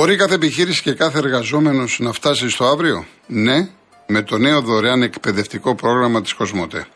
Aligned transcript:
Μπορεί 0.00 0.16
κάθε 0.16 0.34
επιχείρηση 0.34 0.82
και 0.82 0.92
κάθε 0.92 1.18
εργαζόμενος 1.18 1.98
να 2.00 2.12
φτάσει 2.12 2.48
στο 2.48 2.64
αύριο; 2.64 3.06
Ναι, 3.26 3.68
με 4.06 4.22
το 4.22 4.38
νέο 4.38 4.60
δωρεάν 4.60 5.02
εκπαιδευτικό 5.02 5.74
πρόγραμμα 5.74 6.22
της 6.22 6.32
Κοσμοτέ. 6.32 6.86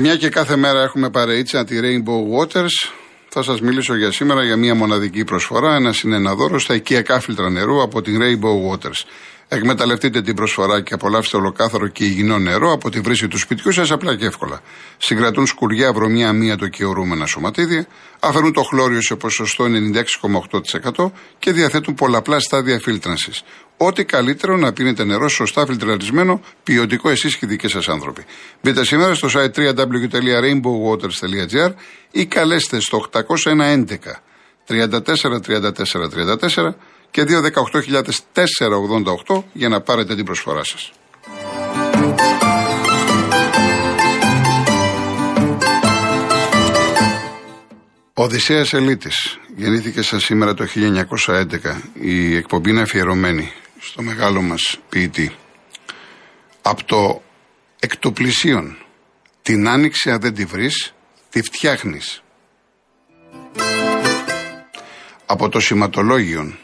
Και 0.00 0.06
μια 0.06 0.16
και 0.16 0.28
κάθε 0.28 0.56
μέρα 0.56 0.82
έχουμε 0.82 1.10
παρείτσα 1.10 1.64
τη 1.64 1.76
Rainbow 1.82 2.38
Waters, 2.38 2.90
θα 3.28 3.42
σας 3.42 3.60
μιλήσω 3.60 3.96
για 3.96 4.12
σήμερα 4.12 4.44
για 4.44 4.56
μια 4.56 4.74
μοναδική 4.74 5.24
προσφορά. 5.24 5.74
Ένας 5.74 6.02
είναι 6.02 6.16
ένα 6.16 6.34
δώρο 6.34 6.58
στα 6.58 6.74
οικιακά 6.74 7.20
φίλτρα 7.20 7.50
νερού 7.50 7.82
από 7.82 8.02
την 8.02 8.18
Rainbow 8.22 8.70
Waters. 8.70 9.04
Εκμεταλλευτείτε 9.48 10.22
την 10.22 10.34
προσφορά 10.34 10.80
και 10.80 10.94
απολαύστε 10.94 11.36
ολοκάθαρο 11.36 11.88
και 11.88 12.04
υγιεινό 12.04 12.38
νερό 12.38 12.72
από 12.72 12.90
τη 12.90 13.00
βρύση 13.00 13.28
του 13.28 13.38
σπιτιού 13.38 13.72
σας 13.72 13.90
απλά 13.90 14.16
και 14.16 14.26
εύκολα. 14.26 14.60
Συγκρατούν 14.98 15.46
σκουριά, 15.46 15.92
βρωμιά, 15.92 16.32
μία 16.32 16.56
το 16.56 16.68
και 16.68 16.84
ορούμενα 16.84 17.26
σωματίδια, 17.26 17.86
αφαιρούν 18.20 18.52
το 18.52 18.62
χλώριο 18.62 19.00
σε 19.02 19.14
ποσοστό 19.16 19.64
96,8% 20.96 21.10
και 21.38 21.52
διαθέτουν 21.52 21.94
πολλαπλά 21.94 22.40
στάδια 22.40 22.78
φίλτρανσης. 22.78 23.42
Ό,τι 23.82 24.04
καλύτερο 24.04 24.56
να 24.56 24.72
πίνετε 24.72 25.04
νερό 25.04 25.28
σωστά 25.28 25.66
φιλτραρισμένο, 25.66 26.40
ποιοτικό 26.62 27.10
εσείς 27.10 27.36
και 27.36 27.46
οι 27.46 27.48
δικοί 27.48 27.68
σας 27.68 27.88
άνθρωποι. 27.88 28.24
Μπείτε 28.62 28.84
σήμερα 28.84 29.14
στο 29.14 29.28
site 29.32 29.54
www.rainbowwaters.gr 29.54 31.72
ή 32.10 32.26
καλέστε 32.26 32.80
στο 32.80 33.08
811 33.12 33.84
34 34.66 34.66
34 34.66 34.80
34 36.40 36.74
και 37.10 37.24
218.488 39.26 39.42
για 39.52 39.68
να 39.68 39.80
πάρετε 39.80 40.14
την 40.14 40.24
προσφορά 40.24 40.64
σας. 40.64 40.92
Οδυσσέας 48.14 48.72
Ελίτης 48.72 49.38
γεννήθηκε 49.56 50.02
σαν 50.02 50.20
σήμερα 50.20 50.54
το 50.54 50.66
1911. 51.26 51.46
Η 52.00 52.36
εκπομπή 52.36 52.70
είναι 52.70 52.80
αφιερωμένη 52.80 53.52
στο 53.80 54.02
μεγάλο 54.02 54.42
μας 54.42 54.78
ποιητή. 54.88 55.36
Από 56.62 56.84
το 56.84 57.22
εκ 57.80 57.96
του 57.96 58.12
πλησίον, 58.12 58.76
την 59.42 59.68
άνοιξη 59.68 60.10
αν 60.10 60.20
δεν 60.20 60.34
τη 60.34 60.44
βρεις, 60.44 60.94
τη 61.30 61.42
φτιάχνεις. 61.42 62.22
Από 65.26 65.48
το 65.48 65.60
σηματολόγιον, 65.60 66.58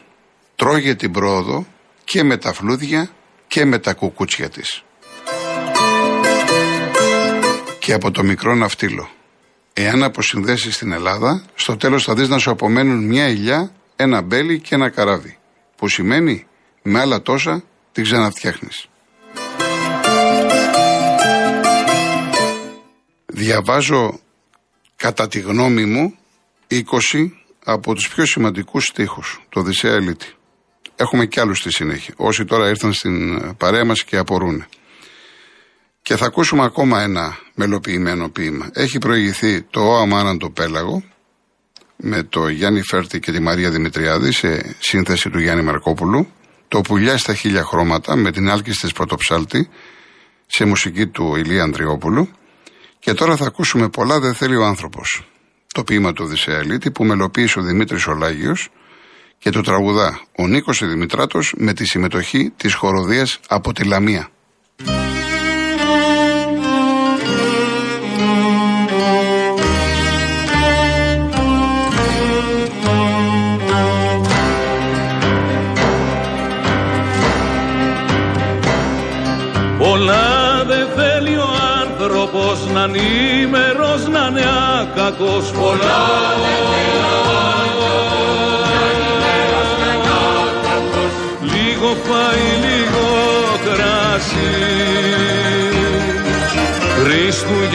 τρώγε 0.57 0.95
την 0.95 1.13
πρόοδο 1.13 1.67
και 2.05 2.23
με 2.23 2.37
τα 2.37 2.53
φλούδια 2.53 3.11
και 3.47 3.65
με 3.65 3.79
τα 3.79 3.95
κουκούτσια 3.95 4.49
της. 4.49 4.85
Και 7.79 7.93
από 7.93 8.11
το 8.11 8.23
μικρό 8.23 8.55
ναυτίλο. 8.55 9.09
Εάν 9.73 10.03
αποσυνδέσεις 10.03 10.75
στην 10.75 10.93
Ελλάδα, 10.93 11.45
στο 11.55 11.77
τέλος 11.77 12.05
θα 12.05 12.15
δεις 12.15 12.29
να 12.29 12.39
σου 12.39 12.51
απομένουν 12.51 13.05
μια 13.05 13.29
ηλιά, 13.29 13.73
ένα 13.97 14.23
μπέλι 14.23 14.61
και 14.61 14.75
ένα 14.75 14.89
καράβι. 14.89 15.39
Που 15.77 15.89
σημαίνει, 15.89 16.47
με 16.89 17.01
άλλα 17.01 17.23
τόσα, 17.23 17.63
την 17.93 18.05
ξαναφτιάχνεις. 18.05 18.87
Διαβάζω 23.27 24.21
κατά 24.97 25.29
τη 25.29 25.41
γνώμη 25.41 25.85
μου 25.85 26.15
20 26.69 26.83
από 27.65 27.95
τους 27.95 28.09
πιο 28.09 28.27
σημαντικούς 28.27 28.85
στίχους 28.85 29.41
του 29.49 29.61
Οδυσσέα 29.61 29.95
Ελίτη. 29.95 30.35
Έχουμε 30.97 31.27
κι 31.27 31.41
άλλους 31.41 31.59
στη 31.59 31.73
συνέχεια. 31.73 32.15
Όσοι 32.17 32.45
τώρα 32.45 32.69
ήρθαν 32.69 32.93
στην 32.93 33.57
παρέα 33.57 33.85
μας 33.85 34.05
και 34.05 34.17
απορούν. 34.17 34.65
Και 36.03 36.17
θα 36.17 36.27
ακούσουμε 36.27 36.65
ακόμα 36.65 37.03
ένα 37.03 37.39
μελοποιημένο 37.55 38.29
ποίημα. 38.29 38.71
Έχει 38.73 38.99
προηγηθεί 38.99 39.63
το 39.63 39.81
«Ο 39.81 40.37
το 40.39 40.51
Πέλαγο» 40.51 41.03
με 41.97 42.23
το 42.23 42.49
Γιάννη 42.49 42.83
Φέρτη 42.83 43.21
και 43.21 43.33
τη 43.33 43.41
Μαρία 43.41 43.71
Δημητριάδη 43.71 44.33
σε 44.33 44.77
σύνθεση 44.79 45.31
του 45.31 45.41
Γιάννη 45.41 45.63
Μαρκόπουλου. 45.63 46.29
Το 46.69 46.81
«Πουλιά 46.81 47.19
στα 47.19 47.35
χίλια 47.35 47.65
χρώματα» 47.65 48.17
με 48.17 48.33
την 48.33 48.51
άλκη 48.51 48.71
της 48.71 48.93
Πρωτοψάλτη 48.93 49.69
σε 50.47 50.65
μουσική 50.65 51.07
του 51.07 51.37
Ηλία 51.37 51.63
Ανδριόπουλου. 51.63 52.29
Και 52.99 53.13
τώρα 53.13 53.37
θα 53.37 53.47
ακούσουμε 53.47 53.89
πολλά 53.89 54.21
«Δεν 54.21 54.35
θέλει 54.35 54.57
ο 54.57 54.65
άνθρωπος». 54.65 55.27
Το 55.75 55.85
ποίημα 55.85 56.13
του 56.13 56.25
Οδυσσέα 56.27 56.63
που 56.93 57.05
μελοποίησε 57.05 57.59
ο 57.59 57.63
Δημήτρης 57.63 58.07
Ολάγιος 58.07 58.69
και 59.39 59.51
το 59.51 59.61
τραγουδά 59.61 60.21
ο 60.39 60.47
Νίκος 60.47 60.87
Δημητράτος 60.87 61.55
με 61.57 61.73
τη 61.73 61.85
συμμετοχή 61.85 62.53
της 62.57 62.75
χοροδίας 62.75 63.41
από 63.49 63.73
τη 63.73 63.85
Λαμία. 63.85 64.29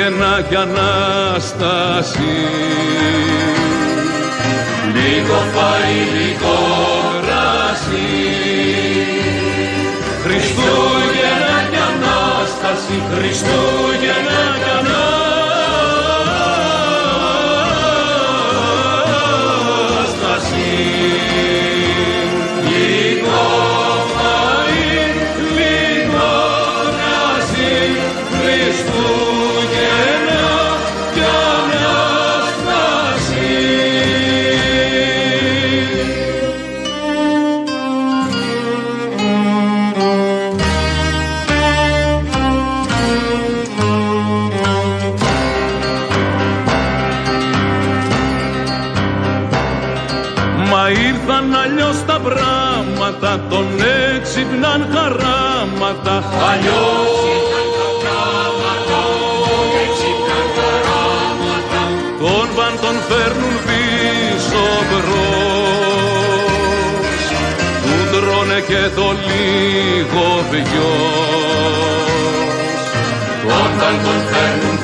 Χριστούγεννα 0.01 0.41
και 0.49 0.55
Ανάσταση 0.55 2.19
Λίγο 4.93 5.37
φάει 5.53 5.97
λίγο 6.17 6.57
κράσι 7.21 8.09
Χριστούγεννα 10.23 11.67
και 11.71 11.77
Ανάσταση 11.77 13.03
Χριστούγεννα 13.13 13.80
λίγο 70.01 70.45
βιός 70.49 70.81
όταν 73.65 73.93
τον 74.03 74.19
φέρνουν 74.31 74.77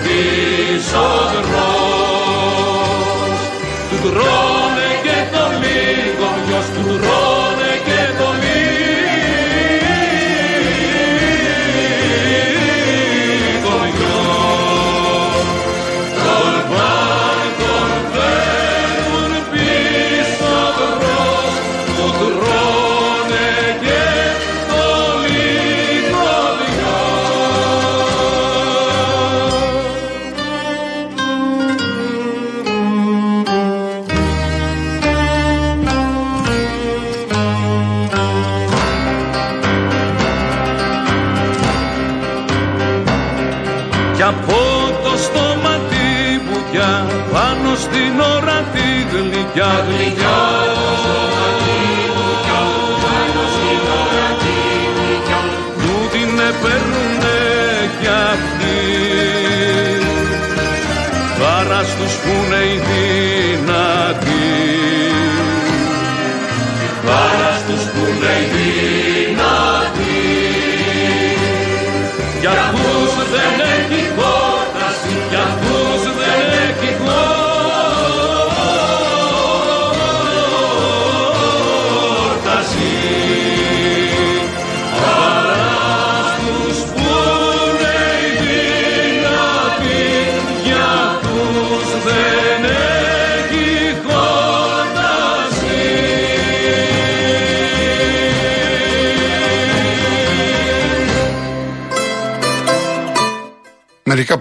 Juggling 49.57 50.15
joy. 50.15 50.56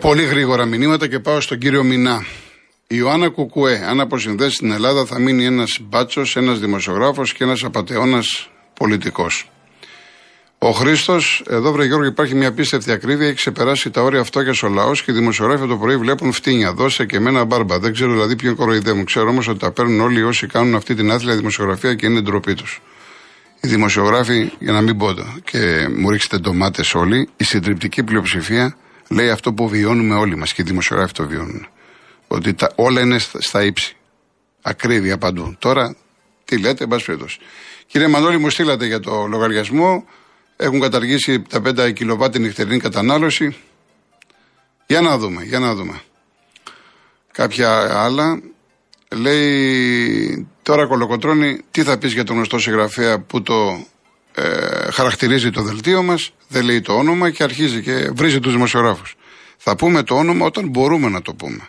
Πολύ 0.07 0.25
γρήγορα 0.25 0.65
μηνύματα 0.65 1.07
και 1.09 1.19
πάω 1.19 1.41
στον 1.41 1.59
κύριο 1.59 1.85
Μινά. 1.85 2.25
Η 2.87 2.97
Ιωάννα 2.99 3.29
Κουκουέ, 3.29 3.85
αν 3.89 4.01
αποσυνδέσεις 4.01 4.59
την 4.59 4.71
Ελλάδα, 4.71 5.05
θα 5.05 5.19
μείνει 5.19 5.45
ένας 5.45 5.79
μπάτσος, 5.83 6.37
ένας 6.37 6.59
δημοσιογράφος 6.59 7.33
και 7.33 7.45
ένας 7.45 7.65
απαταιώνας 7.65 8.51
πολιτικός. 8.75 9.51
Ο 10.59 10.71
Χρήστος, 10.71 11.45
εδώ 11.49 11.73
βρε 11.73 11.85
Γιώργο, 11.85 12.05
υπάρχει 12.07 12.35
μια 12.35 12.49
απίστευτη 12.49 12.93
ακρίβεια. 12.93 13.27
Έχει 13.27 13.37
ξεπεράσει 13.37 13.91
τα 13.91 14.03
όρια 14.03 14.25
φτώχεια 14.25 14.69
ο 14.69 14.73
λαός 14.73 15.03
και 15.03 15.11
οι 15.11 15.15
δημοσιογράφοι 15.15 15.67
το 15.67 15.77
πρωί 15.77 15.97
βλέπουν 15.97 16.33
φτύνια. 16.33 16.73
Δώσε 16.73 17.07
και 17.07 17.17
εμένα 17.17 17.45
μπάρμπα. 17.45 17.79
Δεν 17.79 17.93
ξέρω 17.93 18.13
δηλαδή 18.13 18.37
ποιον 18.37 18.55
κοροϊδεύουν. 18.55 19.05
Ξέρω 19.05 19.29
όμως 19.29 19.49
ότι 19.49 19.59
τα 19.59 19.71
παίρνουν 19.71 20.01
όλοι 20.01 20.23
όσοι 20.23 20.47
κάνουν 20.47 20.75
αυτή 20.75 20.95
την 20.95 21.11
άθλια 21.11 21.37
δημοσιογραφία 21.37 21.95
και 21.95 22.07
είναι 22.07 22.21
ντροπή 22.21 22.55
τους. 22.55 22.83
Οι 23.61 23.69
δημοσιογράφοι, 23.69 24.51
για 24.59 24.73
να 24.73 24.81
μην 24.81 24.99
πω 24.99 25.15
το, 25.15 25.27
και 25.45 25.89
μου 25.97 26.11
ρίξετε 26.11 26.39
ντομάτες 26.39 26.95
όλοι, 26.95 27.29
η 27.37 27.45
συντριπτική 27.45 28.03
πλειοψηφία 28.03 28.77
λέει 29.09 29.31
αυτό 29.31 29.53
που 29.53 29.69
βιώνουμε 29.69 30.15
όλοι 30.15 30.37
μας 30.37 30.53
και 30.53 30.63
οι 30.63 30.65
δημοσιογράφοι 30.65 31.13
το 31.13 31.27
βιώνουν. 31.27 31.67
Ότι 32.27 32.55
τα, 32.55 32.73
όλα 32.75 33.01
είναι 33.01 33.19
στα, 33.19 33.41
στα 33.41 33.65
ύψη. 33.65 33.97
Ακρίβεια 34.63 35.19
παντού. 35.19 35.57
Τώρα, 35.59 35.97
τι 36.45 36.59
λέτε, 36.59 36.83
εν 36.83 36.89
πάση 36.89 37.05
περιπτώσει. 37.05 37.39
Κύριε 37.87 38.09
Μανώλη, 38.09 38.39
μου 38.39 38.51
στείλατε 38.51 38.87
για 38.87 39.01
το 39.01 39.27
λογαριασμό. 39.27 40.05
Έχουν 40.57 40.81
καταργήσει 40.81 41.43
τα 41.43 41.63
5 41.65 41.93
κιλοβάτ 41.93 42.33
την 42.33 42.43
νυχτερινή 42.43 42.79
κατανάλωση. 42.79 43.57
Για 44.87 45.01
να 45.01 45.19
δούμε, 45.19 45.43
για 45.43 45.59
να 45.59 45.75
δούμε. 45.75 46.01
Κάποια 47.33 48.01
άλλα. 48.03 48.41
Λέει 49.11 50.49
τώρα 50.63 50.87
κολοκοτρώνει 50.87 51.61
τι 51.71 51.83
θα 51.83 51.99
πεις 51.99 52.13
για 52.13 52.25
τον 52.25 52.37
γνωστό 52.37 52.59
συγγραφέα 52.59 53.21
που 53.21 53.43
το 53.43 53.87
ε, 54.39 54.91
χαρακτηρίζει 54.91 55.51
το 55.51 55.63
δελτίο 55.63 56.03
μας, 56.03 56.33
δεν 56.49 56.65
λέει 56.65 56.81
το 56.81 56.93
όνομα 56.93 57.31
και 57.31 57.43
αρχίζει 57.43 57.83
και 57.83 58.11
βρίζει 58.15 58.41
τους 58.41 58.53
δημοσιογράφους. 58.53 59.15
Θα 59.57 59.77
πούμε 59.77 60.03
το 60.03 60.15
όνομα 60.15 60.47
όταν 60.47 60.69
μπορούμε 60.69 61.09
να 61.09 61.23
το 61.23 61.35
πούμε. 61.35 61.69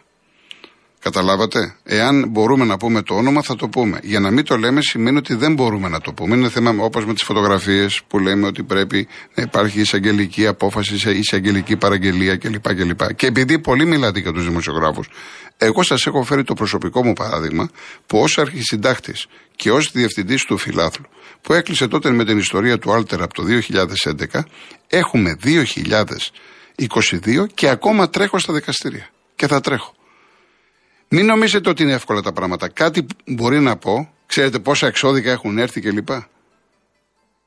Καταλάβατε; 1.08 1.76
Εάν 1.84 2.28
μπορούμε 2.30 2.66
να 2.66 2.78
πούμε 2.78 3.02
το 3.02 3.16
όνομα, 3.16 3.42
θα 3.42 3.56
το 3.56 3.68
πούμε. 3.68 4.00
Για 4.04 4.20
να 4.20 4.32
μην 4.32 4.46
το 4.46 4.58
λέμε, 4.58 4.82
σημαίνει 4.82 5.18
ότι 5.18 5.36
δεν 5.36 5.54
μπορούμε 5.54 5.90
να 5.90 6.02
το 6.02 6.14
πούμε. 6.14 6.36
Είναι 6.36 6.50
θέμα 6.50 6.76
όπως 6.80 7.06
με 7.06 7.14
τις 7.14 7.24
φωτογραφίες 7.24 8.02
που 8.08 8.20
λέμε 8.20 8.48
ότι 8.48 8.64
πρέπει 8.64 9.08
να 9.36 9.44
υπάρχει 9.44 9.80
εισαγγελική 9.80 10.48
απόφαση, 10.48 11.18
εισαγγελική 11.18 11.78
παραγγελία 11.78 12.38
κλπ. 12.38 12.76
κλπ. 12.76 13.14
Και 13.14 13.28
επειδή 13.28 13.60
πολύ 13.60 13.86
μιλάτε 13.86 14.20
για 14.20 14.32
τους 14.32 14.44
δημοσιογράφους, 14.44 15.10
εγώ 15.58 15.84
σας 15.84 16.06
έχω 16.06 16.24
φέρει 16.24 16.44
το 16.44 16.54
προσωπικό 16.54 17.06
μου 17.06 17.14
παράδειγμα 17.14 17.70
που 18.06 18.20
ως 18.20 18.38
αρχισυντάκτης 18.38 19.28
και 19.56 19.72
ως 19.72 19.92
διευθυντής 19.92 20.44
του 20.44 20.58
φιλάθλου, 20.58 21.06
που 21.42 21.54
έκλεισε 21.54 21.88
τότε 21.88 22.12
με 22.12 22.26
την 22.26 22.38
ιστορία 22.38 22.78
του 22.78 22.94
Άλτερ 22.94 23.22
από 23.22 23.34
το 23.34 23.44
2011, 23.44 24.46
έχουμε 24.88 25.38
2022 25.44 27.48
και 27.54 27.70
ακόμα 27.70 28.10
τρέχω 28.10 28.40
στα 28.40 28.54
δικαστήρια. 28.54 29.10
Και 29.36 29.48
θα 29.48 29.62
τρέχω. 29.62 29.96
Μην 31.10 31.26
νομίζετε 31.26 31.70
ότι 31.70 31.84
είναι 31.84 31.94
εύκολα 31.94 32.22
τα 32.22 32.32
πράγματα. 32.32 32.68
Κάτι 32.68 33.06
μπορεί 33.26 33.60
να 33.60 33.78
πω, 33.78 34.14
ξέρετε 34.26 34.60
πόσα 34.60 34.88
εξώδικα 34.88 35.32
έχουν 35.32 35.58
έρθει 35.58 35.82
κλπ. 35.82 36.10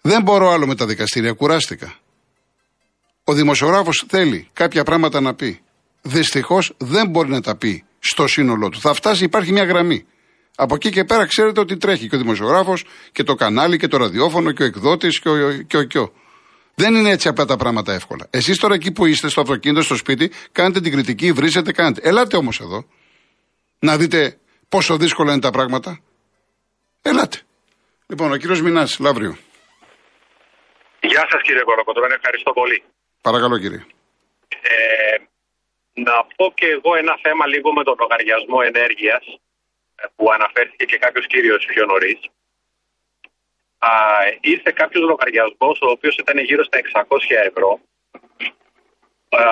Δεν 0.01 0.23
μπορώ 0.23 0.51
άλλο 0.51 0.67
με 0.67 0.75
τα 0.75 0.87
δικαστήρια, 0.87 1.33
κουράστηκα. 1.33 1.95
Ο 3.25 3.33
δημοσιογράφος 3.33 4.05
θέλει 4.09 4.49
κάποια 4.53 4.85
πράγματα 4.85 5.21
να 5.21 5.35
πει. 5.35 5.61
Δυστυχώς 6.03 6.75
δεν 6.79 7.09
μπορεί 7.09 7.29
να 7.29 7.41
τα 7.41 7.57
πει 7.57 7.85
στο 7.99 8.27
σύνολό 8.27 8.69
του. 8.69 8.81
Θα 8.81 8.95
φτάσει, 8.95 9.25
υπάρχει 9.25 9.53
μια 9.53 9.65
γραμμή. 9.65 10.05
Από 10.57 10.75
εκεί 10.75 10.91
και 10.91 11.05
πέρα 11.05 11.27
ξέρετε 11.27 11.61
ότι 11.61 11.77
τρέχει 11.77 12.09
και 12.09 12.15
ο 12.15 12.19
δημοσιογράφος 12.19 12.85
και 13.13 13.23
το 13.23 13.35
κανάλι 13.35 13.77
και 13.79 13.89
το 13.89 13.97
ραδιόφωνο 13.97 14.53
και 14.53 14.63
ο 14.63 14.67
εκδότης 14.67 15.21
και 15.21 15.29
ο, 15.29 15.63
και 15.63 15.77
ο, 15.77 15.83
και 15.83 15.99
ο. 15.99 16.13
Δεν 16.75 16.95
είναι 16.95 17.11
έτσι 17.11 17.29
απλά 17.29 17.45
τα 17.45 17.57
πράγματα 17.57 17.93
εύκολα. 17.93 18.27
Εσείς 18.31 18.59
τώρα 18.59 18.75
εκεί 18.75 18.93
που 18.93 19.07
είστε, 19.07 19.29
στο 19.29 19.41
αυτοκίνητο, 19.41 19.83
στο 19.83 19.97
σπίτι, 19.97 20.31
κάνετε 20.53 20.81
την 20.81 20.93
κριτική, 20.93 21.33
βρίζετε, 21.33 21.73
κάνετε. 21.73 22.09
Ελάτε 22.09 22.37
όμως 22.37 22.61
εδώ 22.61 22.85
να 23.81 23.97
δείτε 23.97 24.39
πόσο 24.69 24.97
δύσκολα 24.97 25.33
είναι 25.33 25.41
τα 25.41 25.51
πράγματα. 25.51 26.01
Ελάτε. 27.03 27.39
Λοιπόν, 28.07 28.33
ο 28.33 28.37
κύριος 28.37 28.61
Μινάς, 28.63 28.99
Λαύριο. 28.99 29.37
Γεια 31.01 31.27
σας 31.31 31.43
κύριε 31.43 31.63
Κοροκοτρώνη, 31.63 32.15
ευχαριστώ 32.15 32.53
πολύ. 32.53 32.83
Παρακαλώ, 33.21 33.59
κύριε. 33.59 33.83
Ε, 34.49 35.17
να 35.93 36.15
πω 36.37 36.53
και 36.55 36.67
εγώ 36.67 36.91
ένα 37.03 37.15
θέμα 37.23 37.47
λίγο 37.47 37.73
με 37.73 37.83
τον 37.85 37.97
λογαριασμό 37.99 38.59
ενέργειας 38.71 39.25
ε, 39.97 40.05
που 40.17 40.31
αναφέρθηκε 40.37 40.85
και 40.85 40.99
κάποιος 40.99 41.27
κύριος 41.27 41.65
πιο 41.73 41.85
νωρίς. 41.87 42.21
Α, 43.79 43.91
ήρθε 44.41 44.71
κάποιος 44.81 45.05
λογαριασμός 45.11 45.79
ο 45.81 45.89
οποίος 45.91 46.17
ήταν 46.17 46.39
γύρω 46.39 46.65
στα 46.65 46.79
600 46.79 47.19
ευρώ 47.49 47.81
α, 49.29 49.43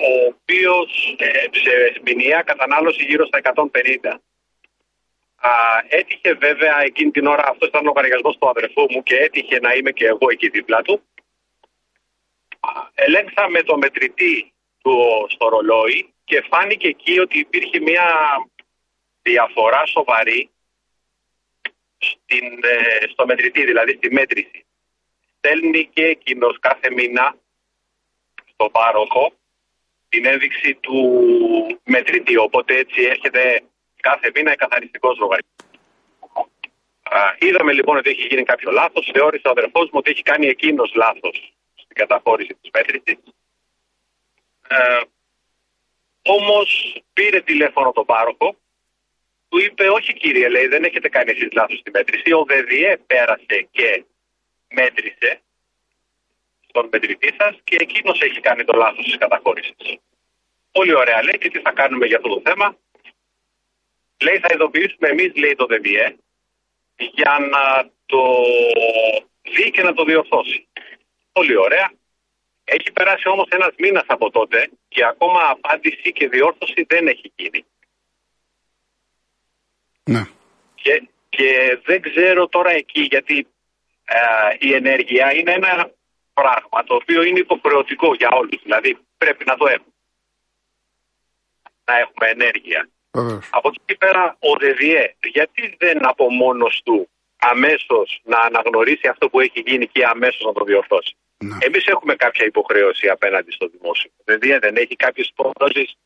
ο 0.00 0.26
οποίος 0.26 1.14
ε, 1.18 1.28
σε 1.52 2.00
μηνιαία 2.04 2.42
κατανάλωση 2.42 3.04
γύρω 3.04 3.26
στα 3.26 3.40
150. 3.42 4.18
Α, 5.36 5.50
έτυχε 5.88 6.34
βέβαια 6.34 6.82
εκείνη 6.82 7.10
την 7.10 7.26
ώρα, 7.26 7.44
αυτός 7.48 7.68
ήταν 7.68 7.82
ο 7.82 7.84
λογαριασμός 7.84 8.36
του 8.38 8.48
αδερφού 8.48 8.86
μου 8.90 9.02
και 9.02 9.16
έτυχε 9.16 9.58
να 9.60 9.72
είμαι 9.74 9.90
και 9.90 10.06
εγώ 10.06 10.26
εκεί 10.30 10.48
δίπλα 10.48 10.82
του. 10.82 11.02
Α, 12.60 12.70
ελέγξαμε 12.94 13.62
το 13.62 13.76
μετρητή 13.76 14.52
του 14.82 15.26
στο 15.28 15.48
ρολόι 15.48 16.14
και 16.24 16.44
φάνηκε 16.50 16.88
εκεί 16.88 17.18
ότι 17.18 17.38
υπήρχε 17.38 17.80
μια 17.80 18.06
διαφορά 19.22 19.86
σοβαρή 19.86 20.50
στην, 21.98 22.46
ε, 22.62 23.06
στο 23.08 23.26
μετρητή, 23.26 23.64
δηλαδή 23.64 23.92
στη 23.92 24.12
μέτρηση. 24.12 24.64
Στέλνει 25.36 25.86
και 25.92 26.04
εκείνος 26.04 26.58
κάθε 26.58 26.90
μήνα 26.90 27.36
στο 28.52 28.70
πάροχο 28.70 29.32
την 30.10 30.24
ένδειξη 30.24 30.74
του 30.74 30.98
μετρητή. 31.84 32.36
Οπότε 32.36 32.76
έτσι 32.76 33.02
έρχεται 33.02 33.62
κάθε 34.00 34.30
μήνα 34.34 34.50
εκαθαριστικός 34.50 35.18
λογαριασμός. 35.18 36.48
είδαμε 37.38 37.72
λοιπόν 37.72 37.96
ότι 37.96 38.10
έχει 38.10 38.26
γίνει 38.26 38.42
κάποιο 38.42 38.70
λάθος. 38.70 39.10
Θεώρησε 39.12 39.48
ο 39.48 39.50
αδερφός 39.50 39.84
μου 39.84 39.98
ότι 40.02 40.10
έχει 40.10 40.22
κάνει 40.22 40.46
εκείνος 40.46 40.94
λάθος 40.94 41.54
στην 41.74 41.94
καταχώρηση 41.94 42.56
της 42.60 42.70
μέτρησης. 42.72 43.18
Ε, 44.68 45.00
Όμως 46.22 46.68
πήρε 47.12 47.40
τηλέφωνο 47.40 47.92
τον 47.92 48.04
πάροχο, 48.04 48.56
του 49.48 49.58
είπε: 49.58 49.88
Όχι, 49.88 50.12
κύριε, 50.12 50.48
λέει, 50.48 50.66
δεν 50.66 50.84
έχετε 50.84 51.08
κάνει 51.08 51.30
εσείς 51.30 51.52
λάθος 51.52 51.78
στη 51.78 51.90
μέτρηση. 51.90 52.32
Ο 52.32 52.44
ΔΕΔΙΕ 52.44 52.96
πέρασε 52.96 53.68
και 53.70 54.04
μέτρησε 54.74 55.40
στον 56.70 56.88
μετρητή 56.92 57.30
σας 57.38 57.54
και 57.64 57.76
εκείνος 57.80 58.20
έχει 58.20 58.40
κάνει 58.40 58.64
το 58.64 58.74
λάθος 58.76 59.04
της 59.04 59.18
καταχώρησης. 59.18 59.98
Πολύ 60.72 60.94
ωραία, 60.94 61.22
λέει, 61.22 61.38
και 61.40 61.50
τι 61.50 61.60
θα 61.60 61.72
κάνουμε 61.72 62.06
για 62.06 62.16
αυτό 62.16 62.28
το 62.28 62.40
θέμα. 62.44 62.76
Λέει, 64.24 64.38
θα 64.38 64.48
ειδοποιήσουμε 64.54 65.08
εμείς, 65.08 65.30
λέει 65.36 65.54
το 65.54 65.66
ΔΕΔΙΕ, 65.66 66.16
για 66.96 67.34
να 67.54 67.90
το 68.06 68.22
δει 69.54 69.70
και 69.70 69.82
να 69.82 69.92
το 69.94 70.04
διορθώσει. 70.04 70.68
Πολύ 71.32 71.56
ωραία. 71.56 71.92
Έχει 72.64 72.92
περάσει 72.92 73.28
όμως 73.28 73.48
ένας 73.48 73.74
μήνας 73.78 74.04
από 74.06 74.30
τότε 74.30 74.70
και 74.88 75.04
ακόμα 75.04 75.40
απάντηση 75.48 76.12
και 76.12 76.28
διόρθωση 76.28 76.84
δεν 76.88 77.06
έχει 77.06 77.32
γίνει. 77.36 77.64
Ναι. 80.04 80.22
Και, 80.74 81.08
και 81.28 81.80
δεν 81.84 82.00
ξέρω 82.00 82.48
τώρα 82.48 82.70
εκεί 82.70 83.00
γιατί 83.00 83.46
ε, 84.04 84.56
η 84.58 84.74
ενέργεια 84.74 85.34
είναι 85.34 85.52
ένα 85.52 85.90
πράγμα 86.34 86.84
το 86.84 86.94
οποίο 86.94 87.22
είναι 87.22 87.38
υποχρεωτικό 87.38 88.14
για 88.14 88.30
όλους. 88.30 88.62
Δηλαδή 88.62 88.98
πρέπει 89.18 89.44
να 89.44 89.56
το 89.56 89.66
έχουμε. 89.66 89.94
Να 91.84 91.98
έχουμε 91.98 92.26
ενέργεια. 92.26 92.88
Από 93.50 93.68
εκεί 93.68 93.96
πέρα 93.98 94.36
ο 94.38 94.56
ΔΕΔΙΕ 94.58 95.16
γιατί 95.22 95.76
δεν 95.78 96.06
από 96.06 96.30
μόνος 96.30 96.80
του 96.84 97.08
αμέσως 97.36 98.20
να 98.24 98.38
αναγνωρίσει 98.38 99.08
αυτό 99.08 99.28
που 99.28 99.40
έχει 99.40 99.62
γίνει 99.66 99.86
και 99.86 100.06
αμέσως 100.06 100.40
να 100.44 100.52
το 100.52 100.64
διορθώσει. 100.64 101.16
Ναι. 101.38 101.56
Εμείς 101.60 101.86
έχουμε 101.86 102.14
κάποια 102.14 102.46
υποχρέωση 102.46 103.08
απέναντι 103.08 103.50
στο 103.50 103.66
δημόσιο. 103.68 104.10
Δηλαδή 104.24 104.58
δεν 104.58 104.76
έχει 104.76 104.96
κάποιες 104.96 105.28
υποχρεώσεις 105.28 105.96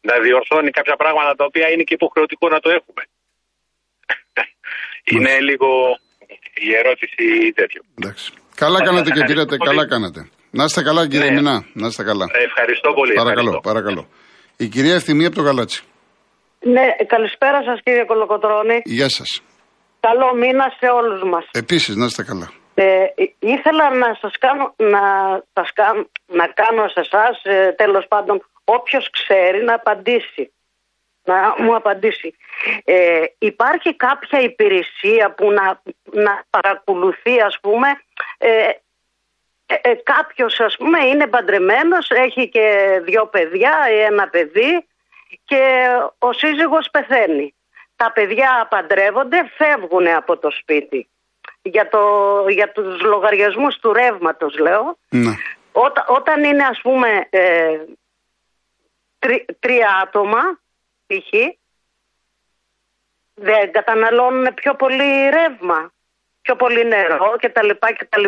να 0.00 0.18
διορθώνει 0.18 0.70
κάποια 0.70 0.96
πράγματα 0.96 1.34
τα 1.34 1.44
οποία 1.44 1.70
είναι 1.70 1.82
και 1.82 1.94
υποχρεωτικό 1.94 2.48
να 2.48 2.60
το 2.60 2.70
έχουμε. 2.70 3.02
είναι 5.12 5.40
λίγο 5.40 5.98
η 6.54 6.74
ερώτηση 6.74 7.52
τέτοιο. 7.54 7.82
Εντάξει. 7.98 8.32
Καλά 8.54 8.84
κάνατε 8.84 9.10
και 9.10 9.22
κύριε, 9.22 9.44
καλά 9.44 9.86
κάνατε. 9.86 10.28
Να 10.50 10.64
είστε 10.64 10.82
καλά 10.82 11.08
κύριε 11.08 11.30
ναι. 11.30 11.36
Μινά, 11.36 11.64
να 11.72 11.86
είστε 11.86 12.02
καλά. 12.02 12.26
Ευχαριστώ 12.48 12.92
πολύ. 12.92 13.12
Παρακαλώ, 13.14 13.48
ευχαριστώ. 13.48 13.70
παρακαλώ. 13.70 14.06
Η 14.56 14.66
κυρία 14.68 14.94
Ευθυμία 14.94 15.26
από 15.26 15.36
το 15.36 15.42
Γαλάτσι. 15.42 15.82
Ναι, 16.60 16.86
καλησπέρα 17.06 17.62
σας 17.62 17.80
κύριε 17.82 18.04
Κολοκοτρώνη. 18.04 18.82
Γεια 18.84 19.08
σας. 19.08 19.42
Καλό 20.00 20.34
μήνα 20.34 20.66
σε 20.78 20.86
όλους 20.86 21.22
μας. 21.22 21.44
Επίσης, 21.52 21.96
να 21.96 22.04
είστε 22.04 22.22
καλά. 22.22 22.52
Ε, 22.74 22.84
ήθελα 23.38 23.94
να 23.94 24.16
σας 24.20 24.32
κάνω, 24.38 24.74
να, 24.76 25.02
σας 25.52 25.70
να 26.26 26.46
κάνω 26.46 26.88
σε 26.88 27.00
εσάς 27.00 27.40
ε, 27.42 27.72
τέλος 27.76 28.06
πάντων 28.08 28.42
όποιος 28.64 29.10
ξέρει 29.10 29.64
να 29.64 29.74
απαντήσει. 29.74 30.52
Να 31.24 31.54
μου 31.58 31.74
απαντήσει. 31.74 32.34
Ε, 32.84 33.24
υπάρχει 33.38 33.96
κάποια 33.96 34.40
υπηρεσία 34.40 35.34
που 35.36 35.50
να, 35.50 35.82
να 36.04 36.44
παρακολουθεί 36.50 37.40
ας 37.40 37.58
πούμε 37.60 37.88
ε, 38.38 38.70
ε, 39.66 39.94
κάποιος 40.02 40.60
ας 40.60 40.76
πούμε 40.76 41.06
είναι 41.06 41.26
παντρεμένος, 41.26 42.10
έχει 42.10 42.48
και 42.48 42.98
δυο 43.04 43.26
παιδιά, 43.26 43.78
ένα 44.08 44.28
παιδί 44.28 44.86
και 45.44 45.86
ο 46.18 46.32
σύζυγος 46.32 46.88
πεθαίνει. 46.90 47.54
Τα 47.96 48.12
παιδιά 48.12 48.66
παντρεύονται, 48.70 49.50
φεύγουν 49.56 50.08
από 50.08 50.36
το 50.36 50.50
σπίτι 50.50 51.08
για, 51.62 51.88
το, 51.88 52.00
για 52.48 52.72
τους 52.72 53.00
λογαριασμούς 53.00 53.78
του 53.78 53.92
ρεύματος, 53.92 54.58
λέω. 54.58 54.98
Ναι. 55.08 55.34
όταν 56.06 56.44
είναι 56.44 56.64
ας 56.64 56.80
πούμε 56.82 57.26
ε, 57.30 57.78
τρία 59.60 60.00
άτομα 60.02 60.60
π.χ. 61.12 61.30
δεν 63.34 63.72
καταναλώνουν 63.72 64.54
πιο 64.54 64.74
πολύ 64.74 65.10
ρεύμα, 65.36 65.92
πιο 66.42 66.54
πολύ 66.56 66.82
νερό 66.84 67.30
κτλ. 67.42 67.70
κτλ. 67.98 68.26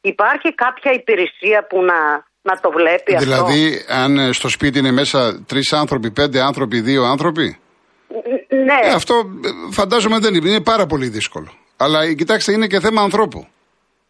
Υπάρχει 0.00 0.54
κάποια 0.54 0.92
υπηρεσία 0.92 1.66
που 1.68 1.82
να, 1.82 1.98
να 2.42 2.60
το 2.60 2.70
βλέπει 2.70 3.16
δηλαδή, 3.16 3.32
αυτό; 3.32 3.46
Δηλαδή 3.46 3.84
αν 3.88 4.32
στο 4.32 4.48
σπίτι 4.48 4.78
είναι 4.78 4.92
μέσα 4.92 5.44
τρεις 5.46 5.72
άνθρωποι, 5.72 6.10
πέντε 6.10 6.40
άνθρωποι, 6.40 6.80
δύο 6.80 7.02
άνθρωποι; 7.02 7.58
Ναι. 8.48 8.78
Ε, 8.82 8.92
αυτό 8.92 9.14
ε, 9.14 9.72
φαντάζομαι 9.72 10.18
δεν 10.18 10.34
είναι. 10.34 10.48
Είναι 10.48 10.60
πάρα 10.60 10.86
πολύ 10.86 11.08
δύσκολο. 11.08 11.52
Αλλά 11.76 12.14
κοιτάξτε, 12.14 12.52
είναι 12.52 12.66
και 12.66 12.80
θέμα 12.80 13.02
ανθρώπου. 13.02 13.46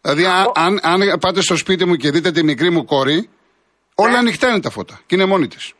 Δηλαδή, 0.00 0.24
αν, 0.54 0.78
αν 0.82 1.18
πάτε 1.20 1.40
στο 1.40 1.56
σπίτι 1.56 1.84
μου 1.84 1.94
και 1.94 2.10
δείτε 2.10 2.30
τη 2.30 2.44
μικρή 2.44 2.70
μου 2.70 2.84
κόρη, 2.84 3.28
όλα 3.94 4.10
ναι. 4.10 4.18
ανοιχτά 4.18 4.48
είναι 4.48 4.60
τα 4.60 4.70
φώτα 4.70 5.00
και 5.06 5.14
είναι 5.14 5.24
μόνη 5.24 5.48
της. 5.48 5.72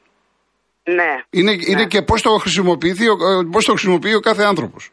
Ναι. 0.84 1.22
Είναι, 1.30 1.52
είναι 1.52 1.80
ναι. 1.80 1.86
και 1.86 2.02
πώς 2.02 2.22
το, 2.22 2.30
χρησιμοποιεί, 2.30 2.94
πώς 3.50 3.64
το 3.64 3.72
χρησιμοποιεί 3.72 4.14
ο 4.14 4.20
κάθε 4.20 4.42
άνθρωπος. 4.42 4.90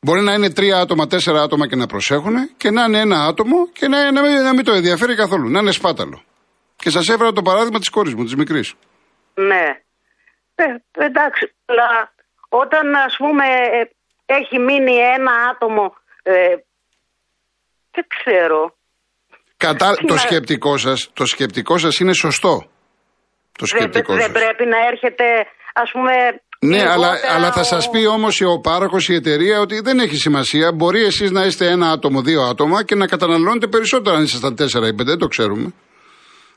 Μπορεί 0.00 0.20
να 0.20 0.32
είναι 0.32 0.50
τρία 0.50 0.78
άτομα, 0.78 1.06
τέσσερα 1.06 1.42
άτομα 1.42 1.68
και 1.68 1.76
να 1.76 1.86
προσέχουν 1.86 2.56
και 2.56 2.70
να 2.70 2.84
είναι 2.84 2.98
ένα 2.98 3.24
άτομο 3.26 3.68
και 3.72 3.88
να, 3.88 4.12
να, 4.12 4.22
μην, 4.22 4.42
να 4.42 4.54
μην 4.54 4.64
το 4.64 4.72
ενδιαφέρει 4.72 5.14
καθόλου. 5.14 5.48
Να 5.50 5.58
είναι 5.60 5.70
σπάταλο. 5.70 6.22
Και 6.76 6.90
σας 6.90 7.08
έφερα 7.08 7.32
το 7.32 7.42
παράδειγμα 7.42 7.78
της 7.78 7.88
κόρης 7.88 8.14
μου, 8.14 8.24
της 8.24 8.34
μικρής. 8.34 8.74
Ναι. 9.34 9.80
Ε, 10.54 10.64
εντάξει, 10.92 11.52
αλλά 11.64 12.12
όταν 12.48 12.94
ας 12.94 13.16
πούμε 13.16 13.44
ε, 13.46 13.90
έχει 14.26 14.58
μείνει 14.58 14.94
ένα 14.94 15.32
άτομο. 15.50 15.94
Ε, 16.22 16.32
δεν 17.90 18.04
ξέρω. 18.08 18.76
Κατά 19.56 19.94
το 20.06 20.18
σκεπτικό 20.18 20.76
σας, 20.76 21.10
το 21.12 21.26
σκεπτικό 21.26 21.78
σας 21.78 21.98
είναι 21.98 22.12
σωστό. 22.12 22.70
Το 23.58 23.66
σκεπτικό 23.66 24.12
δεν, 24.12 24.22
δεν 24.22 24.32
πρέπει 24.32 24.64
να 24.66 24.78
έρχεται, 24.90 25.24
ας 25.82 25.90
πούμε, 25.92 26.12
ναι, 26.64 26.82
αλλά, 26.90 27.10
αλλά 27.34 27.52
θα 27.52 27.62
σας 27.62 27.90
πει 27.90 28.06
όμως 28.06 28.40
ο 28.40 28.60
πάροχος, 28.60 29.08
η 29.08 29.14
εταιρεία, 29.14 29.60
ότι 29.60 29.80
δεν 29.80 29.98
έχει 29.98 30.16
σημασία. 30.16 30.72
Μπορεί 30.72 31.02
εσείς 31.04 31.30
να 31.30 31.44
είστε 31.44 31.66
ένα 31.66 31.90
άτομο, 31.90 32.22
δύο 32.22 32.42
άτομα 32.42 32.84
και 32.84 32.94
να 32.94 33.06
καταναλώνετε 33.06 33.66
περισσότερα 33.66 34.16
αν 34.16 34.22
ήσασταν 34.22 34.56
τέσσερα 34.56 34.86
ή 34.86 34.94
πέντε, 34.94 35.10
δεν 35.10 35.18
το 35.18 35.26
ξέρουμε. 35.26 35.72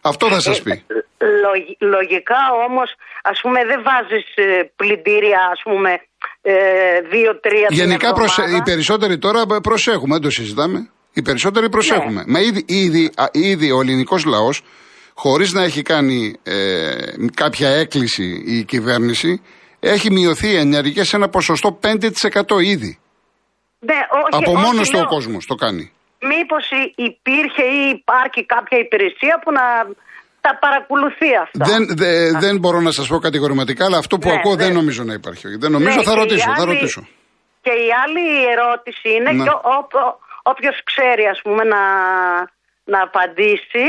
Αυτό 0.01 0.29
θα 0.29 0.39
σας 0.39 0.61
πει. 0.61 0.71
Ε, 0.71 1.25
λογικά 1.79 2.41
όμως, 2.67 2.89
ας 3.23 3.39
πούμε, 3.41 3.59
δεν 3.65 3.83
βάζεις 3.87 4.35
ε, 4.35 4.71
πλυντήρια, 4.75 5.39
ας 5.51 5.61
πούμε, 5.63 5.91
ε, 6.41 6.53
δύο-τρία 7.11 7.67
Γενικά 7.69 8.13
προσε... 8.13 8.41
οι 8.41 8.61
περισσότεροι 8.63 9.17
τώρα 9.17 9.45
προσέχουμε, 9.61 10.13
δεν 10.13 10.21
το 10.21 10.29
συζητάμε. 10.29 10.89
Οι 11.13 11.21
περισσότεροι 11.21 11.69
προσέχουμε. 11.69 12.23
Ναι. 12.25 12.31
Μα 12.31 12.39
ήδη, 12.39 12.65
ήδη, 12.67 13.11
ήδη 13.31 13.71
ο 13.71 13.79
ελληνικός 13.81 14.25
λαός, 14.25 14.63
χωρίς 15.15 15.53
να 15.53 15.63
έχει 15.63 15.81
κάνει 15.81 16.35
ε, 16.43 16.95
κάποια 17.33 17.69
έκκληση 17.69 18.43
η 18.45 18.63
κυβέρνηση, 18.63 19.41
έχει 19.79 20.11
μειωθεί 20.11 20.47
η 20.47 20.57
ενέργεια 20.57 21.03
σε 21.03 21.15
ένα 21.15 21.29
ποσοστό 21.29 21.79
5% 21.83 22.63
ήδη. 22.63 22.99
Ναι, 23.79 23.99
όχι, 24.21 24.43
Από 24.43 24.57
μόνος 24.57 24.89
του 24.89 24.99
ο 25.03 25.07
κόσμος 25.07 25.45
το 25.45 25.55
κάνει. 25.55 25.91
Μήπως 26.21 26.65
υπήρχε 26.95 27.63
ή 27.63 27.89
υπάρχει 27.89 28.45
κάποια 28.45 28.77
υπηρεσία 28.77 29.41
που 29.43 29.51
να 29.51 29.65
τα 30.41 30.57
παρακολουθεί 30.59 31.29
αυτά; 31.43 31.65
Δεν, 31.65 31.81
δεν 32.39 32.59
μπορώ 32.59 32.79
να 32.79 32.91
σας 32.91 33.07
πω 33.07 33.17
κατηγορηματικά, 33.17 33.85
αλλά 33.85 33.97
αυτό 33.97 34.17
που 34.17 34.27
ναι, 34.29 34.35
ακούω 34.35 34.55
δεν 34.55 34.67
ναι. 34.67 34.73
νομίζω 34.73 35.03
να 35.03 35.13
υπάρχει. 35.13 35.55
Δεν 35.57 35.71
νομίζω, 35.71 35.97
ναι, 35.97 36.03
θα, 36.03 36.15
ρωτήσω, 36.15 36.53
θα 36.57 36.65
ρωτήσω. 36.65 37.07
Και 37.61 37.71
η 37.87 37.89
άλλη 38.03 38.25
ερώτηση 38.53 39.09
είναι, 39.15 39.31
ναι. 39.31 39.51
όποιος 40.43 40.77
ξέρει 40.83 41.25
ας 41.33 41.39
πούμε 41.43 41.63
να, 41.63 41.81
να 42.93 42.99
απαντήσει, 43.07 43.85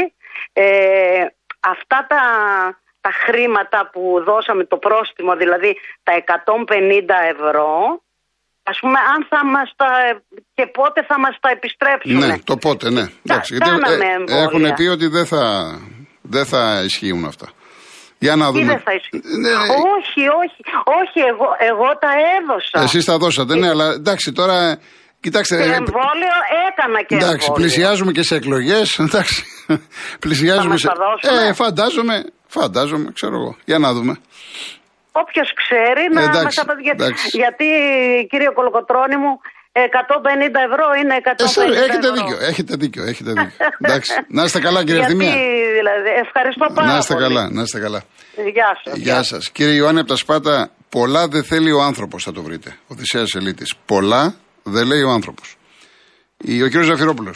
ε, 0.52 1.24
αυτά 1.60 2.06
τα, 2.08 2.22
τα 3.00 3.10
χρήματα 3.24 3.90
που 3.92 4.02
δώσαμε, 4.28 4.64
το 4.64 4.76
πρόστιμο, 4.76 5.32
δηλαδή 5.36 5.70
τα 6.02 6.12
150 6.12 7.14
ευρώ, 7.32 7.70
ας 8.62 8.78
πούμε 8.80 8.98
αν 9.12 9.20
θα 9.30 9.40
μας 9.54 9.68
τα, 9.76 9.90
και 10.54 10.66
πότε 10.66 11.04
θα 11.08 11.18
μας 11.18 11.34
τα 11.40 11.50
επιστρέψουν. 11.56 12.18
Ναι, 12.18 12.38
το 12.50 12.56
πότε, 12.56 12.90
ναι. 12.90 13.04
Εντάξει, 13.24 13.56
γιατί, 13.56 13.70
ε, 14.32 14.42
έχουν 14.42 14.74
πει 14.74 14.86
ότι 14.96 15.06
δεν 15.06 15.26
θα, 15.26 15.42
δεν 16.22 16.44
θα 16.46 16.82
ισχύουν 16.84 17.24
αυτά. 17.24 17.48
Για 18.18 18.36
να 18.36 18.50
δούμε. 18.50 18.64
δεν 18.64 18.80
θα 18.86 18.92
ισχύουν; 18.98 19.40
Ναι, 19.40 19.54
όχι, 19.96 20.22
όχι, 20.42 20.60
όχι, 21.00 21.20
εγώ, 21.32 21.48
εγώ 21.70 21.88
τα 22.04 22.12
έδωσα. 22.36 22.78
Εσείς 22.82 23.04
τα 23.04 23.16
δώσατε, 23.16 23.56
ναι, 23.56 23.68
αλλά 23.68 23.86
εντάξει 23.92 24.32
τώρα... 24.32 24.78
Κοιτάξτε, 25.20 25.56
και 25.56 25.62
εμβόλιο 25.62 26.36
έκανα 26.68 27.02
και 27.02 27.14
Εντάξει, 27.14 27.32
εμβόλιο. 27.32 27.54
πλησιάζουμε 27.54 28.12
και 28.12 28.22
σε 28.22 28.34
εκλογές. 28.34 28.98
Εντάξει. 28.98 29.44
πλησιάζουμε 30.24 30.76
θα 30.78 30.92
σε. 31.20 31.46
Ε, 31.48 31.52
φαντάζομαι, 31.52 32.24
φαντάζομαι, 32.46 33.10
ξέρω 33.14 33.34
εγώ. 33.34 33.56
Για 33.64 33.78
να 33.78 33.92
δούμε. 33.92 34.16
Όποιος 35.12 35.48
ξέρει 35.62 36.02
να 36.12 36.22
εντάξει, 36.22 36.44
μας 36.44 36.58
απαντήσει. 36.58 37.28
Γιατί, 37.42 37.66
κύριε 38.30 38.50
Κολοκοτρώνη 38.54 39.16
μου, 39.16 39.32
150 39.72 40.60
ευρώ 40.68 40.86
είναι 41.00 41.14
150 41.22 41.74
ε, 41.74 41.84
έχετε 41.84 42.10
Δίκιο, 42.10 42.36
έχετε 42.50 42.76
δίκιο, 42.76 43.02
έχετε 43.04 43.30
δίκιο. 43.32 43.50
Εντάξει, 43.80 44.12
να 44.28 44.44
είστε 44.44 44.60
καλά 44.60 44.84
κύριε 44.84 45.00
Ευθυμία. 45.00 45.30
Δηλαδή, 45.78 46.08
ευχαριστώ 46.24 46.66
πάρα 46.74 46.86
Να 46.92 46.96
είστε 46.98 47.14
πολύ. 47.14 47.26
καλά, 47.26 47.50
να 47.50 47.62
είστε 47.62 47.78
καλά. 47.80 48.02
Γεια 48.52 48.80
σας. 48.84 48.96
Γεια 48.96 49.22
σας. 49.22 49.50
Κύριε 49.50 49.74
Ιωάννη 49.74 50.00
από 50.00 50.08
τα 50.08 50.16
Σπάτα, 50.16 50.70
πολλά 50.88 51.28
δεν 51.28 51.44
θέλει 51.44 51.72
ο 51.72 51.82
άνθρωπος 51.82 52.22
θα 52.24 52.32
το 52.32 52.42
βρείτε. 52.42 52.76
Ο 52.86 52.94
Θησέας 52.94 53.34
Ελίτης. 53.34 53.74
Πολλά 53.86 54.34
Δεν 54.74 54.86
λέει 54.86 55.02
ο 55.02 55.10
άνθρωπος. 55.10 55.56
Ο 56.64 56.68
κ. 56.72 56.82
Ζαφυρόπουλο. 56.82 57.34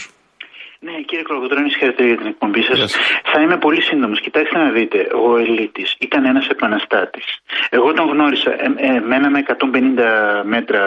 Ναι, 0.82 0.92
κύριε 1.06 1.24
Κολοκοτρόνη, 1.24 1.70
συγχαρητήρια 1.70 2.12
για 2.12 2.20
την 2.22 2.26
εκπομπή 2.26 2.62
σας. 2.62 2.96
Θα 3.32 3.40
είμαι 3.40 3.58
πολύ 3.58 3.82
σύντομος. 3.82 4.20
Κοιτάξτε 4.20 4.58
να 4.58 4.70
δείτε, 4.70 4.98
ο 5.24 5.36
Ελίτης 5.36 5.96
ήταν 5.98 6.24
ένας 6.24 6.46
επαναστάτης. 6.48 7.24
Εγώ 7.70 7.92
τον 7.92 8.06
γνώρισα. 8.08 8.50
Ε, 8.50 8.72
ε, 8.76 9.00
μέναμε 9.00 9.38
150 9.38 10.42
μέτρα 10.44 10.82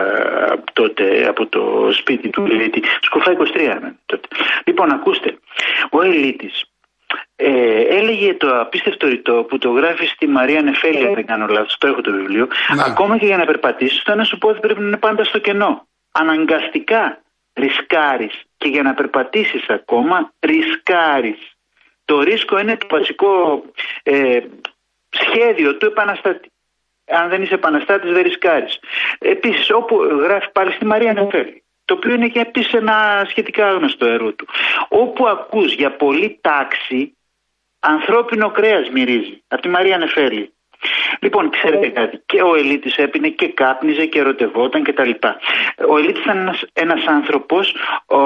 τότε 0.74 1.28
από 1.28 1.48
το 1.48 1.62
σπίτι 2.00 2.30
του 2.30 2.44
Ελίτη. 2.50 2.82
Σκουφά 3.02 3.32
23 3.32 3.96
τότε. 4.06 4.28
Λοιπόν, 4.66 4.92
ακούστε. 4.92 5.38
Ο 5.92 6.02
Ελίτης 6.02 6.64
ε, 7.36 7.82
έλεγε 8.00 8.34
το 8.34 8.60
απίστευτο 8.60 9.08
ρητό 9.08 9.46
που 9.50 9.58
το 9.58 9.70
γράφει 9.70 10.06
στη 10.06 10.28
Μαρία 10.28 10.62
Νεφέλη, 10.62 11.08
αν 11.08 11.14
δεν 11.14 11.26
κάνω 11.26 11.46
λάθος, 11.48 11.78
το 11.78 11.88
έχω 11.88 12.02
το 12.02 12.12
βιβλίο. 12.12 12.48
Ναι. 12.76 12.84
Ακόμα 12.86 13.18
και 13.18 13.26
για 13.26 13.38
να 13.38 13.46
περπατήσει, 13.46 14.04
το 14.04 14.12
ένα 14.12 14.24
σου 14.24 14.38
πόδι 14.38 14.60
πρέπει 14.60 14.80
να 14.80 14.88
είναι 14.88 14.98
πάντα 14.98 15.24
στο 15.24 15.40
κενό. 15.40 15.88
Αναγκαστικά 16.16 17.22
ρισκάρεις 17.54 18.42
και 18.58 18.68
για 18.68 18.84
να 18.84 18.94
περπατήσεις 18.94 19.70
ακόμα 19.70 20.34
ρισκάρεις. 20.40 21.56
Το 22.06 22.22
ρίσκο 22.22 22.60
είναι 22.60 22.78
το 22.78 22.88
βασικό 22.90 23.64
ε, 24.04 24.40
σχέδιο 25.10 25.78
του 25.78 25.86
επαναστάτη. 25.86 26.52
Αν 27.06 27.30
δεν 27.30 27.42
είσαι 27.42 27.54
επαναστάτης 27.54 28.12
δεν 28.12 28.24
ρισκάρεις. 28.24 28.80
Επίσης 29.20 29.72
όπου 29.72 29.96
γράφει 30.04 30.52
πάλι 30.52 30.72
στη 30.72 30.86
Μαρία 30.86 31.14
Νεφέλη 31.14 31.64
το 31.86 31.94
οποίο 31.94 32.14
είναι 32.14 32.28
και 32.28 32.40
επίσης 32.40 32.74
ένα 32.74 33.26
σχετικά 33.30 33.68
άγνωστο 33.68 34.06
έργο 34.06 34.34
του. 34.34 34.48
Όπου 34.88 35.28
ακούς 35.28 35.74
για 35.74 35.96
πολύ 35.96 36.40
τάξη 36.42 37.18
ανθρώπινο 37.80 38.52
κρέας 38.52 38.90
μυρίζει. 38.90 39.44
Από 39.48 39.62
τη 39.62 39.70
Μαρία 39.70 39.98
Νεφέλη. 39.98 40.54
Λοιπόν, 41.20 41.50
ξέρετε 41.50 41.88
κάτι, 41.88 42.22
και 42.26 42.42
ο 42.42 42.56
Ελίτης 42.56 42.98
έπινε 42.98 43.30
και 43.30 43.48
κάπνιζε 43.48 44.06
και 44.06 44.20
ερωτευόταν 44.20 44.84
κτλ. 44.84 45.10
Ο 45.90 45.98
Ελίτης 45.98 46.22
ήταν 46.24 46.38
ένας, 46.38 46.66
ένας 46.74 47.06
άνθρωπος 47.06 47.76
ο, 48.06 48.18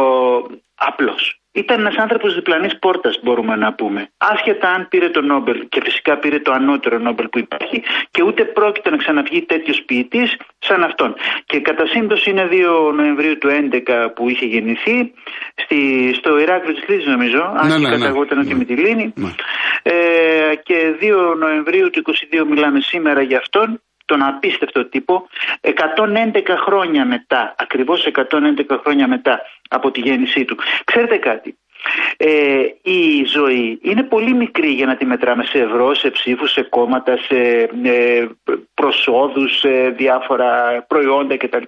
απλός. 0.75 1.41
Ήταν 1.57 1.79
ένας 1.79 1.95
άνθρωπος 1.95 2.33
διπλανής 2.35 2.79
πόρτας, 2.79 3.19
μπορούμε 3.23 3.55
να 3.55 3.73
πούμε. 3.73 4.09
Άσχετα 4.17 4.69
αν 4.69 4.87
πήρε 4.87 5.09
το 5.09 5.21
Νόμπελ 5.21 5.67
και 5.69 5.81
φυσικά 5.83 6.17
πήρε 6.17 6.39
το 6.39 6.51
ανώτερο 6.51 6.97
Νόμπελ 6.97 7.27
που 7.27 7.39
υπάρχει 7.39 7.83
και 8.11 8.23
ούτε 8.23 8.43
πρόκειται 8.43 8.89
να 8.89 8.97
ξαναβγεί 8.97 9.41
τέτοιος 9.41 9.83
ποιητής 9.85 10.37
σαν 10.59 10.83
αυτόν. 10.83 11.15
Και 11.45 11.59
κατά 11.59 11.85
σύμπτωση 11.85 12.29
είναι 12.29 12.47
2 12.51 12.93
Νοεμβρίου 12.95 13.37
του 13.37 13.47
2011 13.87 14.07
που 14.15 14.29
είχε 14.29 14.45
γεννηθεί 14.45 15.13
στη, 15.55 16.13
στο 16.17 16.39
Ηράκλειο 16.39 16.73
της 16.73 16.87
Λύσης, 16.87 17.07
νομίζω. 17.07 17.53
Αν 17.57 17.67
ναι, 17.67 17.77
ναι, 17.77 17.89
ναι. 17.89 17.97
καταγόταν 17.97 18.47
ναι. 18.47 18.65
τη 18.65 18.73
Λίνη. 18.73 19.13
Ναι. 19.15 19.29
Ε, 19.83 20.55
και 20.63 20.95
2 21.01 21.35
Νοεμβρίου 21.37 21.89
του 21.89 22.01
2022 22.05 22.45
μιλάμε 22.49 22.79
σήμερα 22.79 23.21
για 23.21 23.37
αυτόν 23.37 23.81
τον 24.07 24.21
απίστευτο 24.23 24.85
τύπο 24.85 25.27
111 25.61 25.73
χρόνια 26.65 27.05
μετά, 27.05 27.55
ακριβώς 27.57 28.07
111 28.13 28.79
χρόνια 28.83 29.07
μετά 29.07 29.41
από 29.69 29.91
τη 29.91 29.99
γέννησή 29.99 30.45
του. 30.45 30.57
Ξέρετε 30.83 31.17
κάτι, 31.17 31.57
ε, 32.17 32.63
η 32.81 33.23
ζωή 33.25 33.79
είναι 33.81 34.03
πολύ 34.03 34.33
μικρή 34.33 34.69
για 34.69 34.85
να 34.85 34.95
τη 34.95 35.05
μετράμε 35.05 35.43
σε 35.43 35.59
ευρώ, 35.59 35.93
σε 35.93 36.09
ψήφους, 36.09 36.51
σε 36.51 36.61
κόμματα, 36.61 37.17
σε 37.17 37.69
ε, 37.83 38.27
προσόδους, 38.73 39.59
σε 39.59 39.89
διάφορα 39.89 40.81
προϊόντα 40.87 41.37
κτλ. 41.37 41.63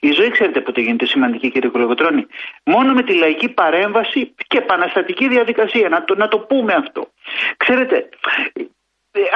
Η 0.00 0.10
ζωή 0.10 0.30
ξέρετε 0.30 0.60
πότε 0.60 0.80
γίνεται 0.80 1.06
σημαντική 1.06 1.50
κύριε 1.50 1.70
Κολογοτρώνη. 1.70 2.26
Μόνο 2.64 2.92
με 2.92 3.02
τη 3.02 3.14
λαϊκή 3.14 3.48
παρέμβαση 3.48 4.34
και 4.46 4.58
επαναστατική 4.58 5.28
διαδικασία. 5.28 5.88
Να 5.88 6.04
το, 6.04 6.14
να 6.14 6.28
το 6.28 6.38
πούμε 6.38 6.72
αυτό. 6.72 7.08
Ξέρετε, 7.56 8.08
ε, 8.52 8.62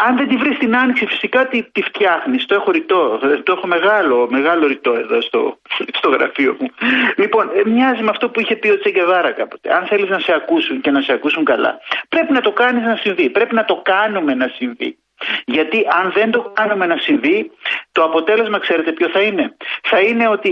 αν 0.07 0.17
δεν 0.17 0.29
τη 0.29 0.37
βρεις 0.37 0.57
στην 0.57 0.77
άνοιξη, 0.77 1.07
φυσικά 1.07 1.47
τη, 1.49 1.63
τη 1.63 1.83
φτιάχνεις. 1.83 2.47
Το 2.47 2.55
έχω 2.55 2.71
ρητό. 2.71 3.21
Το 3.43 3.53
έχω 3.53 3.67
μεγάλο, 3.67 4.27
μεγάλο 4.31 4.67
ρητό 4.67 4.93
εδώ 4.93 5.21
στο, 5.21 5.59
στο 5.93 6.09
γραφείο 6.09 6.57
μου. 6.61 6.69
Λοιπόν, 7.17 7.51
ε, 7.55 7.69
μοιάζει 7.71 8.03
με 8.03 8.11
αυτό 8.11 8.31
που 8.31 8.41
είχε 8.41 8.57
πει 8.57 8.69
ο 8.69 8.79
Τσεγκεβάρα 8.79 9.31
κάποτε. 9.31 9.75
Αν 9.77 9.87
θέλεις 9.87 10.09
να 10.09 10.19
σε 10.19 10.33
ακούσουν 10.33 10.81
και 10.81 10.91
να 10.91 11.01
σε 11.01 11.13
ακούσουν 11.13 11.45
καλά, 11.45 11.79
πρέπει 12.09 12.33
να 12.33 12.41
το 12.41 12.53
κάνεις 12.53 12.85
να 12.85 12.97
συμβεί. 12.97 13.31
Πρέπει 13.31 13.55
να 13.55 13.65
το 13.65 13.81
κάνουμε 13.85 14.35
να 14.35 14.49
συμβεί. 14.49 14.99
Γιατί 15.45 15.79
αν 16.01 16.13
δεν 16.19 16.31
το 16.31 16.41
κάνουμε 16.59 16.87
να 16.87 16.97
συμβεί, 17.07 17.51
το 17.93 18.01
αποτέλεσμα 18.09 18.59
ξέρετε 18.59 18.93
ποιο 18.93 19.09
θα 19.15 19.21
είναι; 19.21 19.45
Θα 19.91 19.99
είναι 20.01 20.29
ότι 20.29 20.51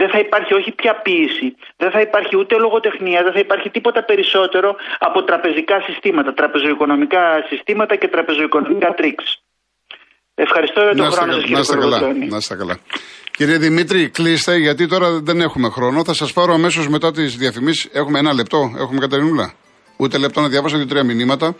δεν 0.00 0.08
θα 0.12 0.18
υπάρχει 0.18 0.54
όχι 0.54 0.70
πια 0.72 0.94
ποιήση, 1.04 1.48
δεν 1.76 1.90
θα 1.94 2.00
υπάρχει 2.00 2.34
ούτε 2.36 2.54
λογοτεχνία, 2.66 3.22
δεν 3.22 3.32
θα 3.32 3.42
υπάρχει 3.46 3.68
τίποτα 3.70 4.04
περισσότερο 4.04 4.76
από 4.98 5.18
τραπεζικά 5.24 5.76
συστήματα, 5.86 6.30
τραπεζοοικονομικά 6.34 7.22
συστήματα 7.48 7.94
και 7.96 8.08
τραπεζοοικονομικά 8.08 8.94
τρίξ. 8.94 9.18
Ευχαριστώ 10.34 10.80
για 10.82 10.94
τον 10.94 11.10
χρόνο 11.10 11.32
σας 11.32 11.42
κύριε 11.42 11.62
Να 11.70 11.76
καλά, 11.80 11.98
να 12.28 12.36
είστε 12.36 12.54
καλά. 12.54 12.76
Κύριε 13.36 13.58
Δημήτρη, 13.58 14.08
κλείστε 14.08 14.56
γιατί 14.56 14.88
τώρα 14.88 15.20
δεν 15.20 15.40
έχουμε 15.40 15.68
χρόνο. 15.68 16.04
Θα 16.04 16.14
σας 16.14 16.32
πάρω 16.32 16.52
αμέσως 16.52 16.88
μετά 16.88 17.12
τις 17.12 17.36
διαφημίσεις. 17.36 17.90
Έχουμε 17.92 18.18
ένα 18.18 18.32
λεπτό, 18.34 18.58
έχουμε 18.78 19.00
Καταρινούλα. 19.00 19.52
Ούτε 19.96 20.18
λεπτό 20.18 20.40
να 20.40 20.48
διαβάσω 20.48 20.76
δύο-τρία 20.76 21.04
μηνύματα. 21.04 21.56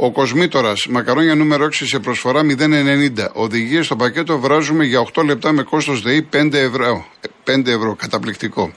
Ο 0.00 0.12
Κοσμήτορας, 0.12 0.86
μακαρόνια 0.86 1.34
νούμερο 1.34 1.64
6 1.64 1.86
σε 1.86 1.98
προσφορά 1.98 2.42
0,90. 2.42 3.30
Οδηγίες 3.32 3.84
στο 3.84 3.96
πακέτο 3.96 4.38
βράζουμε 4.38 4.84
για 4.84 5.00
8 5.00 5.24
λεπτά 5.24 5.52
με 5.52 5.62
κόστος 5.62 6.02
ΔΕΗ 6.02 6.28
5 6.32 6.58
ευρώ. 6.58 7.06
5 7.44 7.70
ευρώ, 7.70 7.94
καταπληκτικό. 7.94 8.72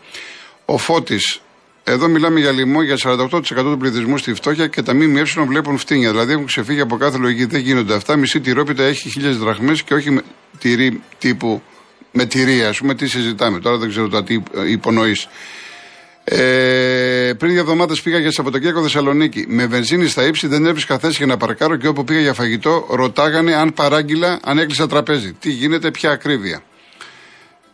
Ο 0.66 0.78
Φώτης, 0.78 1.42
εδώ 1.84 2.08
μιλάμε 2.08 2.40
για 2.40 2.52
λοιμό 2.52 2.82
για 2.82 2.98
48% 2.98 3.72
του 3.72 3.78
πληθυσμού 3.80 4.18
στη 4.18 4.34
φτώχεια 4.34 4.68
και 4.68 4.82
τα 4.82 4.94
ΜΜΕ 4.94 5.24
βλέπουν 5.48 5.78
φτύνια. 5.78 6.10
Δηλαδή 6.10 6.32
έχουν 6.32 6.46
ξεφύγει 6.46 6.80
από 6.80 6.98
κάθε 6.98 7.18
λογική. 7.18 7.46
Δεν 7.46 7.62
γίνονται 7.62 7.94
αυτά. 7.94 8.16
Μισή 8.16 8.40
τυρόπιτα 8.40 8.84
έχει 8.84 9.10
χίλιες 9.10 9.38
δραχμές 9.38 9.84
και 9.84 9.94
όχι 9.94 10.12
με 10.12 10.22
τυρί 10.60 11.02
τύπου 11.18 11.62
με 12.12 12.26
τυρί, 12.26 12.64
ας 12.64 12.78
πούμε. 12.78 12.96
Τι 12.96 13.08
συζητάμε. 13.08 13.60
Τώρα 13.60 13.78
δεν 13.78 13.90
ξέρω 13.90 14.08
το 14.08 14.24
τι 14.24 14.44
υπονοείς. 14.68 15.28
Ε, 16.24 17.34
πριν 17.38 17.52
δύο 17.52 17.60
εβδομάδες 17.60 18.02
πήγα 18.02 18.18
για 18.18 18.32
Σαββατοκύριακο 18.32 18.82
Θεσσαλονίκη. 18.82 19.46
Με 19.48 19.66
βενζίνη 19.66 20.08
στα 20.08 20.26
ύψη 20.26 20.48
δεν 20.48 20.66
έβρισκα 20.66 21.00
θέση 21.00 21.16
για 21.18 21.26
να 21.26 21.38
παρκάρω 21.38 21.76
και 21.76 21.88
όπου 21.88 22.04
πήγα 22.04 22.20
για 22.20 22.34
φαγητό 22.34 22.88
ρωτάγανε 22.90 23.56
αν 23.56 23.74
παράγγειλα, 23.74 24.40
αν 24.44 24.58
έκλεισα 24.58 24.88
τραπέζι. 24.88 25.34
Τι 25.34 25.52
γίνεται, 25.52 25.92
ποια 25.92 26.12
ακρίβεια. 26.12 26.64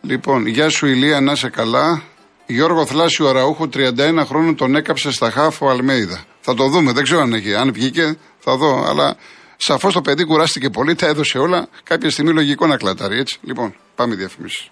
Λοιπόν, 0.01 0.45
γεια 0.47 0.69
σου 0.69 0.85
Ηλία, 0.85 1.21
να 1.21 1.31
είσαι 1.31 1.49
καλά. 1.49 2.01
Γιώργο 2.45 2.85
Θλάσιο 2.85 3.27
Αραούχο, 3.27 3.69
31 3.73 4.23
χρόνων, 4.25 4.55
τον 4.55 4.75
έκαψε 4.75 5.11
στα 5.11 5.31
χάφο 5.31 5.69
Αλμέιδα. 5.69 6.23
Θα 6.39 6.53
το 6.53 6.67
δούμε, 6.67 6.91
δεν 6.91 7.03
ξέρω 7.03 7.21
αν 7.21 7.33
έχει. 7.33 7.55
Αν 7.55 7.73
βγήκε, 7.73 8.17
θα 8.39 8.55
δω. 8.55 8.85
Αλλά 8.87 9.15
σαφώς 9.57 9.93
το 9.93 10.01
παιδί 10.01 10.25
κουράστηκε 10.25 10.69
πολύ, 10.69 10.95
τα 10.95 11.07
έδωσε 11.07 11.37
όλα. 11.37 11.67
Κάποια 11.83 12.09
στιγμή 12.09 12.33
λογικό 12.33 12.67
να 12.67 12.77
κλατάρει, 12.77 13.19
έτσι. 13.19 13.39
Λοιπόν, 13.41 13.75
πάμε 13.95 14.15
διαφημίσεις. 14.15 14.69